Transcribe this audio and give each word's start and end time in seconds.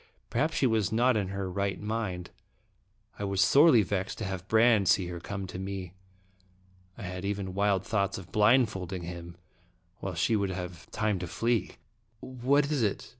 Perhaps 0.31 0.55
she 0.57 0.65
was 0.65 0.91
not 0.91 1.15
in 1.15 1.27
her 1.27 1.47
right 1.47 1.79
mind. 1.79 2.31
I 3.19 3.23
was 3.23 3.39
sorely 3.39 3.83
vexed 3.83 4.17
to 4.17 4.23
have 4.25 4.47
Brande 4.47 4.87
see 4.87 5.05
her 5.09 5.19
come 5.19 5.45
to 5.45 5.59
me. 5.59 5.93
I 6.97 7.03
had 7.03 7.23
even 7.23 7.53
wild 7.53 7.85
thoughts 7.85 8.17
of 8.17 8.31
blindfolding 8.31 9.03
him, 9.03 9.37
while 9.99 10.15
she 10.15 10.33
should 10.33 10.49
have 10.49 10.89
time 10.89 11.19
to 11.19 11.27
flee. 11.27 11.73
"What 12.21 12.71
is 12.71 12.81
it?" 12.81 13.09